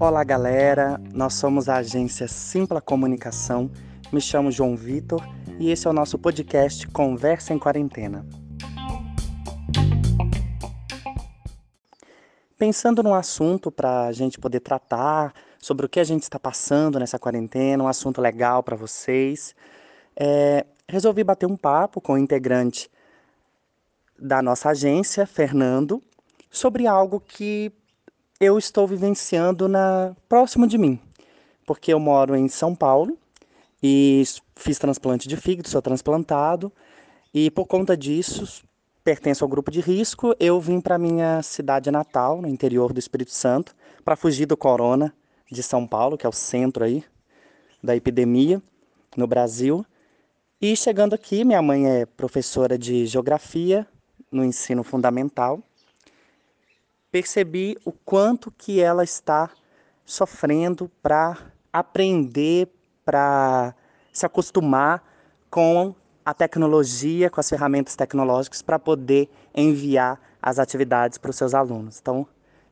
[0.00, 1.00] Olá, galera.
[1.12, 3.70] Nós somos a agência Simpla Comunicação.
[4.12, 5.20] Me chamo João Vitor
[5.58, 8.24] e esse é o nosso podcast Conversa em Quarentena.
[12.56, 16.98] Pensando num assunto para a gente poder tratar sobre o que a gente está passando
[16.98, 19.54] nessa quarentena, um assunto legal para vocês,
[20.16, 22.90] é, resolvi bater um papo com o integrante
[24.18, 26.02] da nossa agência, Fernando,
[26.50, 27.72] sobre algo que
[28.40, 31.00] eu estou vivenciando na próximo de mim,
[31.66, 33.18] porque eu moro em São Paulo
[33.82, 34.22] e
[34.54, 36.72] fiz transplante de fígado, sou transplantado
[37.32, 38.64] e por conta disso
[39.04, 40.34] pertenço ao grupo de risco.
[40.38, 43.74] Eu vim para minha cidade natal, no interior do Espírito Santo,
[44.04, 45.14] para fugir do corona
[45.50, 47.02] de São Paulo, que é o centro aí
[47.82, 48.62] da epidemia
[49.16, 49.84] no Brasil.
[50.60, 53.86] E chegando aqui, minha mãe é professora de geografia
[54.30, 55.62] no ensino fundamental.
[57.18, 59.50] Percebi o quanto que ela está
[60.04, 61.36] sofrendo para
[61.72, 62.68] aprender,
[63.04, 63.74] para
[64.12, 65.02] se acostumar
[65.50, 71.54] com a tecnologia, com as ferramentas tecnológicas para poder enviar as atividades para os seus
[71.54, 71.98] alunos.
[72.00, 72.24] Então,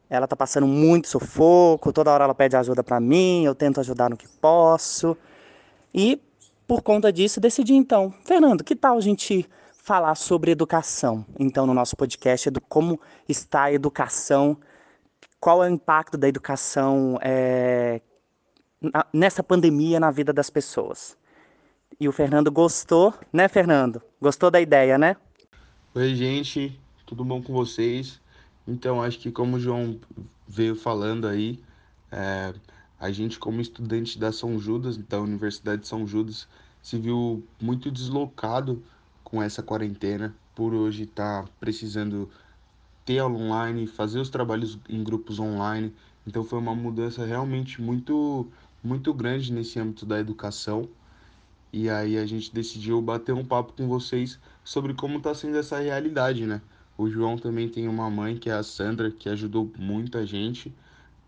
[0.09, 4.09] ela está passando muito sufoco, toda hora ela pede ajuda para mim, eu tento ajudar
[4.09, 5.17] no que posso.
[5.93, 6.23] E
[6.69, 9.51] por conta disso, decidi então, Fernando, que tal a gente
[9.87, 11.25] falar sobre educação?
[11.39, 14.59] Então, no nosso podcast, do como está a educação,
[15.39, 18.01] qual é o impacto da educação é,
[19.15, 21.17] nessa pandemia na vida das pessoas.
[22.01, 24.03] E o Fernando gostou, né, Fernando?
[24.21, 25.17] Gostou da ideia, né?
[25.95, 28.21] Oi, gente, tudo bom com vocês?
[28.67, 30.01] Então, acho que como o João
[30.49, 31.63] veio falando aí,
[32.11, 32.53] é,
[32.99, 36.49] a gente, como estudante da São Judas, da Universidade de São Judas,
[36.83, 38.83] se viu muito deslocado
[39.27, 42.31] com essa quarentena, por hoje estar tá precisando
[43.05, 45.93] ter aula online, fazer os trabalhos em grupos online.
[46.25, 48.47] Então, foi uma mudança realmente muito,
[48.85, 50.89] muito grande nesse âmbito da educação.
[51.73, 55.81] E aí a gente decidiu bater um papo com vocês sobre como está sendo essa
[55.81, 56.63] realidade, né?
[56.97, 60.73] O João também tem uma mãe, que é a Sandra, que ajudou muita gente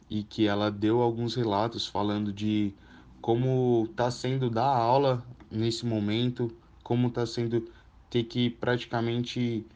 [0.09, 2.73] e que ela deu alguns relatos falando de
[3.21, 5.21] como está sendo dar aula
[5.51, 6.49] nesse momento,
[6.85, 7.67] como está sendo
[8.11, 9.67] ter que praticamente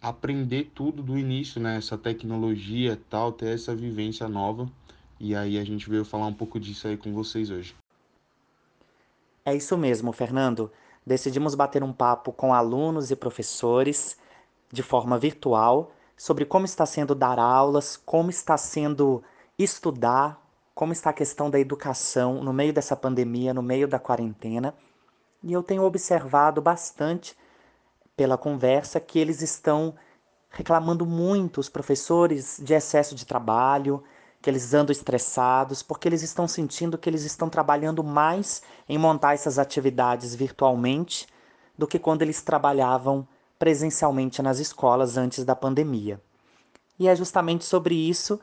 [0.00, 1.76] aprender tudo do início, né?
[1.76, 4.70] Essa tecnologia tal, ter essa vivência nova.
[5.18, 7.74] E aí a gente veio falar um pouco disso aí com vocês hoje.
[9.44, 10.70] É isso mesmo, Fernando.
[11.06, 14.16] Decidimos bater um papo com alunos e professores
[14.72, 19.22] de forma virtual sobre como está sendo dar aulas, como está sendo
[19.58, 20.40] estudar
[20.80, 24.74] como está a questão da educação no meio dessa pandemia, no meio da quarentena.
[25.42, 27.36] E eu tenho observado bastante
[28.20, 29.94] pela conversa que eles estão
[30.50, 34.04] reclamando muito, os professores, de excesso de trabalho,
[34.42, 39.32] que eles andam estressados, porque eles estão sentindo que eles estão trabalhando mais em montar
[39.32, 41.26] essas atividades virtualmente
[41.78, 43.26] do que quando eles trabalhavam
[43.58, 46.20] presencialmente nas escolas antes da pandemia.
[46.98, 48.38] E é justamente sobre isso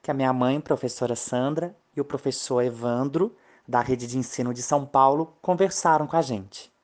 [0.00, 3.34] que a minha mãe, professora Sandra, e o professor Evandro,
[3.66, 6.75] da rede de ensino de São Paulo, conversaram com a gente.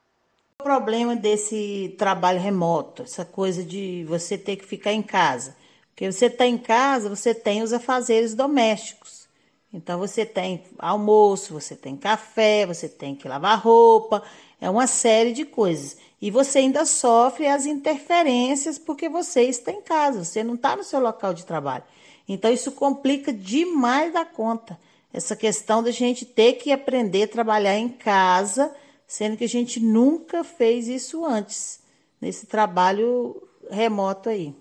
[0.63, 5.55] Problema desse trabalho remoto, essa coisa de você ter que ficar em casa.
[5.89, 9.27] Porque você está em casa, você tem os afazeres domésticos.
[9.73, 14.23] Então você tem almoço, você tem café, você tem que lavar roupa,
[14.61, 15.97] é uma série de coisas.
[16.21, 20.83] E você ainda sofre as interferências porque você está em casa, você não está no
[20.83, 21.83] seu local de trabalho.
[22.27, 24.79] Então, isso complica demais da conta.
[25.13, 28.73] Essa questão da gente ter que aprender a trabalhar em casa,
[29.07, 31.81] sendo que a gente nunca fez isso antes,
[32.19, 34.55] nesse trabalho remoto aí.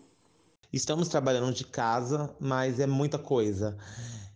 [0.72, 3.76] Estamos trabalhando de casa, mas é muita coisa.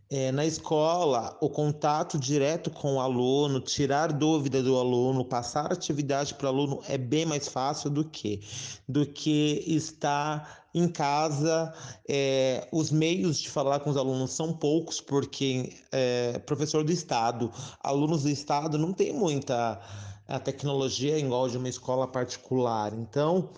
[0.08, 6.34] É, na escola, o contato direto com o aluno, tirar dúvida do aluno, passar atividade
[6.34, 8.40] para o aluno é bem mais fácil do que
[8.88, 11.72] do que estar em casa.
[12.08, 17.50] É, os meios de falar com os alunos são poucos, porque é, professor do estado,
[17.82, 19.80] alunos do estado não tem muita
[20.28, 22.92] a tecnologia igual de uma escola particular.
[22.94, 23.50] Então,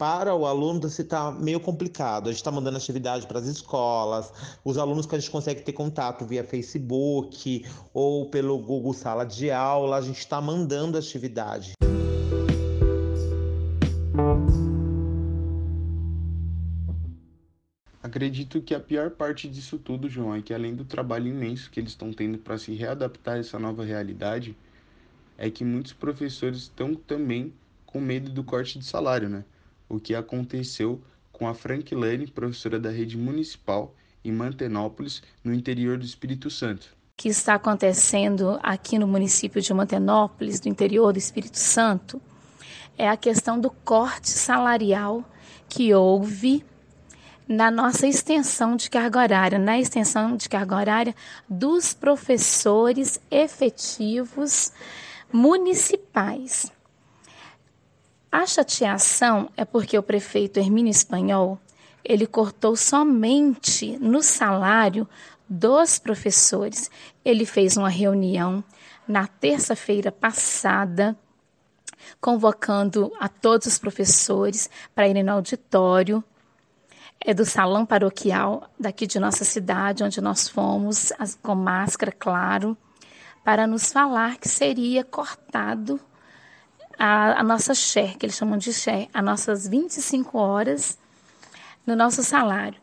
[0.00, 2.30] para o aluno se está meio complicado.
[2.30, 4.32] A gente está mandando atividade para as escolas,
[4.64, 9.50] os alunos que a gente consegue ter contato via Facebook ou pelo Google Sala de
[9.50, 11.74] Aula, a gente está mandando atividade.
[18.02, 21.78] Acredito que a pior parte disso tudo, João, é que além do trabalho imenso que
[21.78, 24.56] eles estão tendo para se readaptar a essa nova realidade,
[25.36, 27.52] é que muitos professores estão também
[27.84, 29.44] com medo do corte de salário, né?
[29.90, 31.02] O que aconteceu
[31.32, 33.94] com a Frankilane, professora da rede municipal
[34.24, 36.96] em Mantenópolis, no interior do Espírito Santo.
[37.16, 42.22] Que está acontecendo aqui no município de Mantenópolis, do interior do Espírito Santo,
[42.96, 45.24] é a questão do corte salarial
[45.68, 46.64] que houve
[47.48, 51.14] na nossa extensão de carga horária, na extensão de carga horária
[51.48, 54.72] dos professores efetivos
[55.32, 56.70] municipais.
[58.30, 61.58] A chateação é porque o prefeito Hermínio Espanhol
[62.04, 65.08] ele cortou somente no salário
[65.48, 66.90] dos professores.
[67.24, 68.62] Ele fez uma reunião
[69.06, 71.16] na terça-feira passada,
[72.20, 76.24] convocando a todos os professores para irem no auditório
[77.22, 81.12] é do salão paroquial daqui de nossa cidade, onde nós fomos,
[81.42, 82.76] com máscara, claro,
[83.44, 86.00] para nos falar que seria cortado
[87.00, 90.98] a, a nossa share, que eles chamam de share, as nossas 25 horas
[91.86, 92.78] no nosso salário.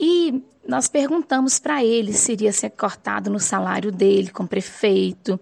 [0.00, 5.38] E nós perguntamos para ele se iria ser cortado no salário dele, com prefeito,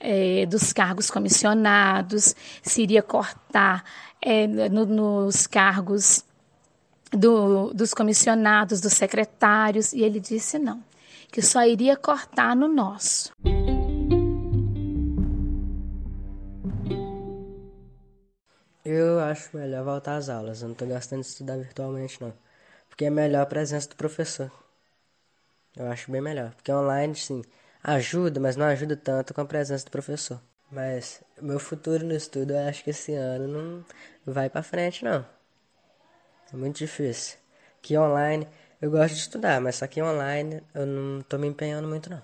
[0.00, 3.84] é, dos cargos comissionados, se iria cortar
[4.22, 6.24] é, no, nos cargos
[7.12, 10.82] do, dos comissionados, dos secretários, e ele disse não,
[11.30, 13.30] que só iria cortar no nosso.
[18.88, 20.62] Eu acho melhor voltar às aulas.
[20.62, 22.32] Eu não estou gastando de estudar virtualmente, não.
[22.88, 24.48] Porque é melhor a presença do professor.
[25.76, 26.54] Eu acho bem melhor.
[26.54, 27.42] Porque online, sim,
[27.82, 30.40] ajuda, mas não ajuda tanto com a presença do professor.
[30.70, 33.84] Mas meu futuro no estudo, eu acho que esse ano não
[34.24, 35.26] vai para frente, não.
[36.52, 37.38] É muito difícil.
[37.82, 38.46] Que online,
[38.80, 42.22] eu gosto de estudar, mas só que online eu não estou me empenhando muito, não.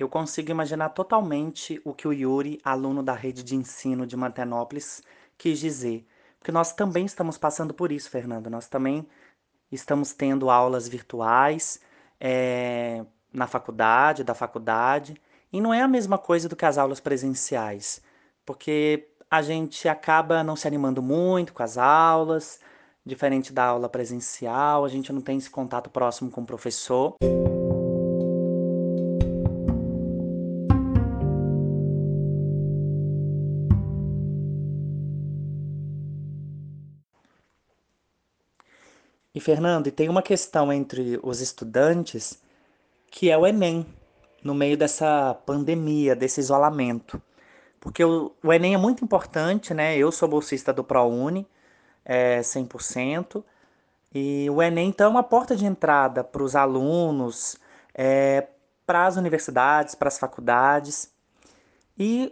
[0.00, 5.02] Eu consigo imaginar totalmente o que o Yuri, aluno da rede de ensino de Mantenópolis,
[5.36, 6.06] quis dizer.
[6.38, 8.48] Porque nós também estamos passando por isso, Fernando.
[8.48, 9.06] Nós também
[9.70, 11.82] estamos tendo aulas virtuais
[12.18, 15.20] é, na faculdade, da faculdade.
[15.52, 18.00] E não é a mesma coisa do que as aulas presenciais.
[18.46, 22.58] Porque a gente acaba não se animando muito com as aulas,
[23.04, 27.16] diferente da aula presencial, a gente não tem esse contato próximo com o professor.
[39.40, 42.42] E Fernando, e tem uma questão entre os estudantes
[43.10, 43.86] que é o Enem,
[44.44, 47.20] no meio dessa pandemia, desse isolamento.
[47.80, 49.96] Porque o, o Enem é muito importante, né?
[49.96, 51.48] Eu sou bolsista do ProUni,
[52.04, 53.42] é 100%.
[54.14, 57.56] E o Enem, então, é uma porta de entrada para os alunos,
[57.94, 58.46] é,
[58.84, 61.10] para as universidades, para as faculdades.
[61.98, 62.30] E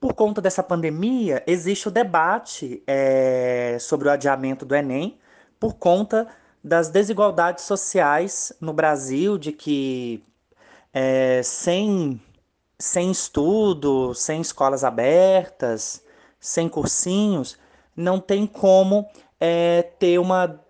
[0.00, 5.16] por conta dessa pandemia, existe o debate é, sobre o adiamento do Enem,
[5.58, 6.26] por conta
[6.62, 10.22] das desigualdades sociais no Brasil, de que
[10.92, 12.20] é, sem,
[12.78, 16.02] sem estudo, sem escolas abertas,
[16.40, 17.58] sem cursinhos,
[17.96, 19.06] não tem como
[19.40, 20.60] é, ter uma,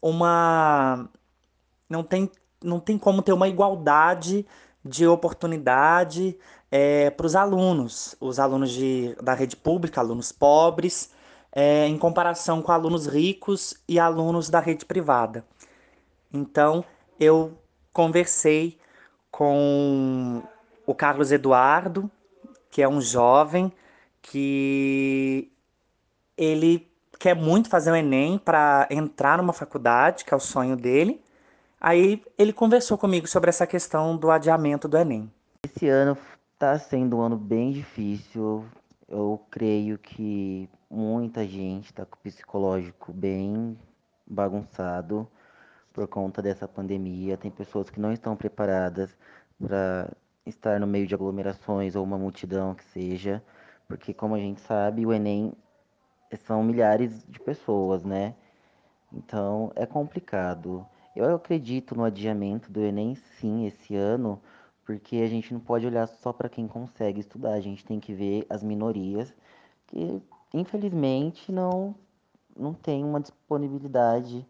[0.00, 1.08] uma
[1.88, 2.30] não tem,
[2.62, 4.46] não tem como ter uma igualdade
[4.84, 6.38] de oportunidade
[6.70, 11.10] é, para os alunos, os alunos de, da rede pública, alunos pobres,
[11.52, 15.44] é, em comparação com alunos ricos e alunos da rede privada.
[16.32, 16.84] Então,
[17.18, 17.56] eu
[17.92, 18.78] conversei
[19.30, 20.42] com
[20.86, 22.10] o Carlos Eduardo,
[22.70, 23.72] que é um jovem
[24.22, 25.50] que
[26.36, 26.88] ele
[27.18, 31.20] quer muito fazer o Enem para entrar numa faculdade, que é o sonho dele.
[31.80, 35.30] Aí ele conversou comigo sobre essa questão do adiamento do Enem.
[35.64, 36.16] Esse ano
[36.54, 38.64] está sendo um ano bem difícil.
[39.08, 43.78] Eu creio que muita gente está com o psicológico bem
[44.26, 45.28] bagunçado
[45.92, 47.36] por conta dessa pandemia.
[47.36, 49.16] Tem pessoas que não estão preparadas
[49.60, 50.10] para
[50.46, 53.42] estar no meio de aglomerações ou uma multidão que seja,
[53.86, 55.52] porque como a gente sabe, o Enem
[56.46, 58.34] são milhares de pessoas, né?
[59.12, 60.86] Então é complicado.
[61.16, 64.40] Eu acredito no adiamento do Enem sim esse ano,
[64.84, 68.14] porque a gente não pode olhar só para quem consegue estudar, a gente tem que
[68.14, 69.34] ver as minorias
[69.86, 71.94] que infelizmente não
[72.58, 74.44] não tem uma disponibilidade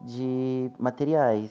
[0.00, 1.50] de materiais.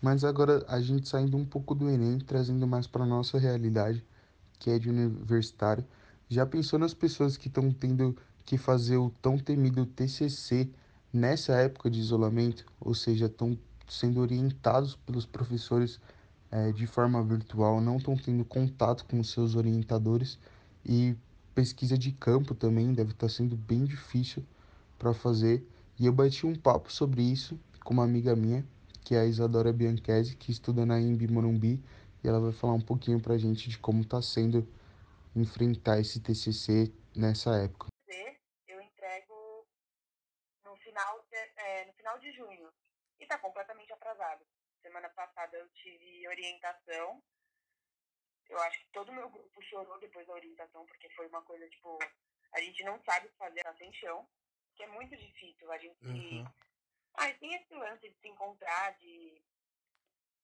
[0.00, 4.04] Mas agora a gente saindo um pouco do Enem, trazendo mais para nossa realidade,
[4.58, 5.84] que é de universitário.
[6.28, 10.68] Já pensou nas pessoas que estão tendo que fazer o tão temido TCC
[11.12, 12.64] nessa época de isolamento?
[12.80, 16.00] Ou seja, estão sendo orientados pelos professores
[16.50, 20.38] é, de forma virtual, não estão tendo contato com seus orientadores
[20.84, 21.16] e
[21.54, 24.44] pesquisa de campo também deve estar tá sendo bem difícil
[24.98, 25.66] para fazer.
[25.98, 28.64] E eu bati um papo sobre isso com uma amiga minha,
[29.04, 31.82] que é a Isadora Bianchesi, que estuda na IMB Morumbi,
[32.22, 34.66] e ela vai falar um pouquinho para a gente de como está sendo
[35.34, 37.88] enfrentar esse TCC nessa época.
[38.68, 39.66] Eu entrego
[40.64, 42.72] no final de, é, no final de junho
[43.20, 44.44] e está completamente atrasado.
[44.80, 47.22] Semana passada eu tive orientação.
[48.48, 51.68] Eu acho que todo o meu grupo chorou depois da orientação, porque foi uma coisa
[51.68, 51.98] tipo.
[52.52, 54.28] A gente não sabe fazer a sem chão,
[54.74, 55.70] que é muito difícil.
[55.70, 56.04] A gente.
[56.04, 56.44] Uhum.
[57.14, 59.42] Ah, tem esse lance de se encontrar, de,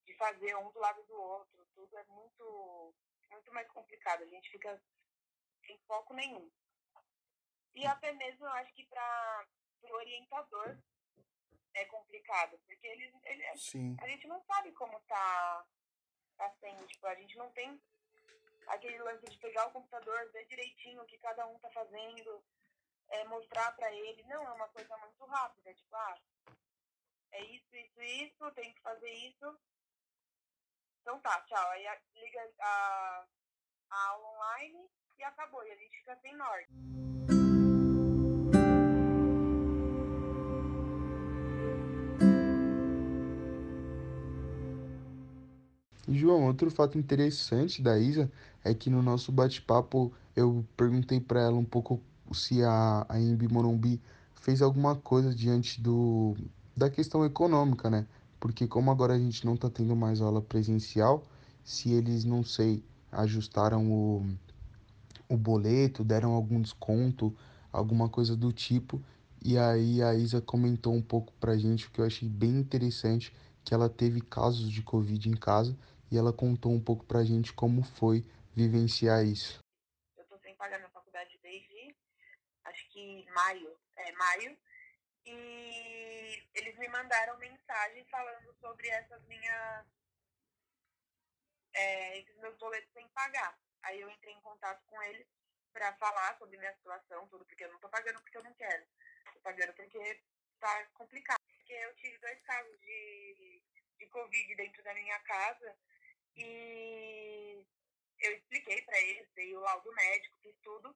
[0.07, 1.67] de fazer um do lado do outro.
[1.75, 2.95] Tudo é muito
[3.31, 4.23] muito mais complicado.
[4.23, 4.81] A gente fica
[5.67, 6.51] sem foco nenhum.
[7.75, 9.47] E até mesmo eu acho que para
[9.83, 10.79] o orientador
[11.79, 13.97] é complicado, porque eles, ele, Sim.
[14.01, 15.67] a gente não sabe como tá,
[16.37, 16.87] tá sendo.
[16.87, 17.81] Tipo, a gente não tem
[18.67, 22.45] aquele lance de pegar o computador, ver direitinho o que cada um tá fazendo,
[23.11, 24.23] é, mostrar para ele.
[24.25, 25.73] Não, é uma coisa muito rápida.
[25.75, 26.19] Tipo, ah,
[27.33, 29.59] é isso, isso, isso, tem que fazer isso.
[31.01, 31.71] Então tá, tchau.
[31.71, 33.27] Aí liga a,
[33.91, 35.65] a aula online e acabou.
[35.65, 36.98] E a gente fica sem norte.
[46.09, 48.31] João, outro fato interessante da Isa
[48.65, 52.01] é que no nosso bate-papo eu perguntei para ela um pouco
[52.33, 54.01] se a, a Embi Morumbi
[54.35, 56.37] fez alguma coisa diante do,
[56.77, 58.07] da questão econômica, né?
[58.41, 61.25] porque como agora a gente não está tendo mais aula presencial,
[61.65, 64.27] se eles, não sei, ajustaram o,
[65.29, 67.35] o boleto, deram algum desconto,
[67.73, 69.03] alguma coisa do tipo.
[69.45, 73.33] E aí a Isa comentou um pouco pra gente, o que eu achei bem interessante,
[73.65, 75.77] que ela teve casos de Covid em casa
[76.11, 78.25] e ela contou um pouco pra gente como foi
[78.55, 79.61] vivenciar isso.
[80.17, 81.97] Eu tô sem pagar minha faculdade desde,
[82.65, 84.59] acho que maio, é maio,
[85.25, 89.87] e eles me mandaram mensagem falando sobre essas minhas
[91.75, 93.59] é, esses meus boletos sem pagar.
[93.83, 95.27] Aí eu entrei em contato com eles
[95.73, 98.85] para falar sobre minha situação, tudo, porque eu não tô pagando porque eu não quero.
[99.33, 100.23] Tô pagando porque
[100.59, 101.39] tá complicado.
[101.47, 103.63] Porque eu tive dois casos de,
[103.99, 105.77] de Covid dentro da minha casa
[106.39, 107.67] e
[108.21, 110.95] eu expliquei para eles, dei o laudo médico, fiz tudo.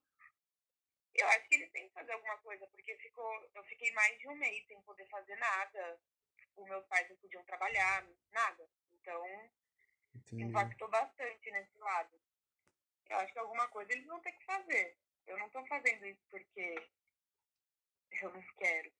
[1.13, 4.27] Eu acho que eles têm que fazer alguma coisa, porque ficou, eu fiquei mais de
[4.27, 5.99] um mês sem poder fazer nada.
[6.55, 8.67] Os meus pais não podiam trabalhar, nada.
[8.93, 9.51] Então,
[10.15, 10.43] Entendi.
[10.43, 12.19] impactou bastante nesse lado.
[13.09, 14.97] Eu acho que alguma coisa eles vão ter que fazer.
[15.27, 16.89] Eu não estou fazendo isso porque
[18.21, 18.91] eu não quero.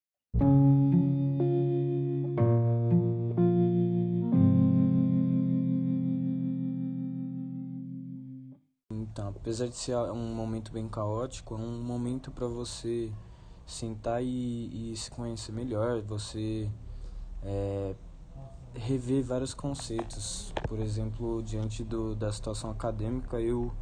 [9.54, 13.12] Apesar de ser um momento bem caótico, é um momento para você
[13.64, 16.68] sentar e, e, se conhecer melhor, você
[17.40, 17.94] é,
[18.74, 20.52] rever vários conceitos.
[20.66, 23.72] Por exemplo, diante do, da situação acadêmica, eu,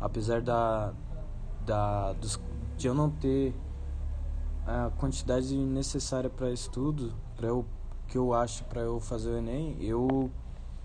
[0.00, 0.94] apesar da,
[1.64, 2.38] da, dos,
[2.76, 3.52] de eu não ter
[4.64, 7.66] a quantidade necessária para estudo, para eu
[8.06, 10.30] que eu acho para eu fazer o Enem, eu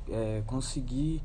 [0.10, 1.22] é, consegui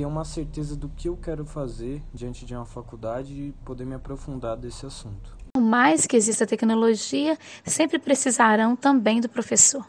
[0.00, 3.94] ter uma certeza do que eu quero fazer diante de uma faculdade e poder me
[3.94, 5.36] aprofundar desse assunto.
[5.52, 9.86] Por mais que exista tecnologia, sempre precisarão também do professor.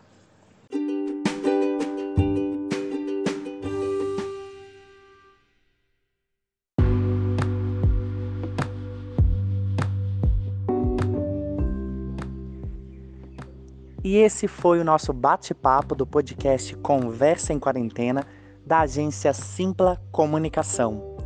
[14.03, 18.27] E esse foi o nosso bate-papo do podcast Conversa em Quarentena
[18.71, 21.17] da agência Simpla Comunicação.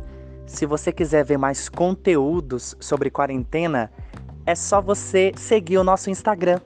[0.48, 3.88] Se você quiser ver mais conteúdos sobre quarentena,
[4.44, 6.58] é só você seguir o nosso Instagram.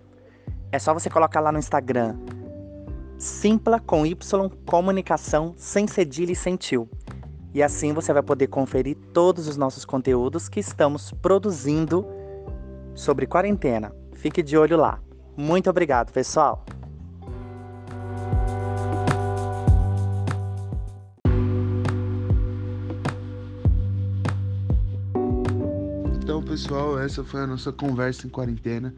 [0.73, 2.17] É só você colocar lá no Instagram
[3.19, 4.17] Simpla com Y
[4.65, 6.89] Comunicação sem cedilha e sem tio.
[7.53, 12.07] E assim você vai poder conferir todos os nossos conteúdos que estamos produzindo
[12.95, 13.95] sobre quarentena.
[14.15, 14.99] Fique de olho lá.
[15.37, 16.65] Muito obrigado, pessoal!
[26.51, 28.93] Pessoal, essa foi a nossa conversa em quarentena.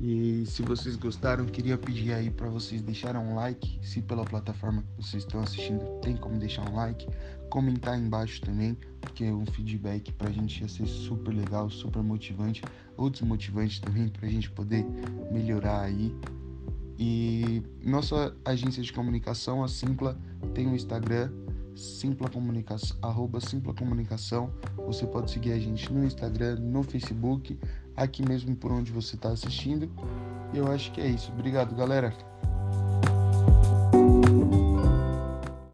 [0.00, 4.82] E se vocês gostaram, queria pedir aí para vocês deixarem um like, se pela plataforma
[4.82, 7.06] que vocês estão assistindo tem como deixar um like,
[7.50, 12.62] comentar embaixo também, porque é um feedback pra gente ia ser super legal, super motivante,
[12.96, 14.86] ou desmotivante também pra gente poder
[15.30, 16.16] melhorar aí.
[16.98, 20.18] E nossa agência de comunicação, a Simpla,
[20.54, 21.30] tem um Instagram,
[21.78, 24.52] Simpla Comunicação, arroba Simpla Comunicação.
[24.86, 27.56] Você pode seguir a gente no Instagram, no Facebook,
[27.96, 29.88] aqui mesmo por onde você está assistindo.
[30.52, 31.30] E eu acho que é isso.
[31.30, 32.12] Obrigado, galera.